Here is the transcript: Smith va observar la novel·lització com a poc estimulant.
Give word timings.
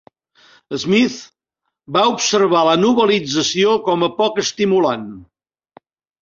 Smith 0.83 1.17
va 1.97 2.05
observar 2.13 2.63
la 2.69 2.73
novel·lització 2.85 3.75
com 3.91 4.07
a 4.09 4.11
poc 4.23 4.41
estimulant. 4.47 5.07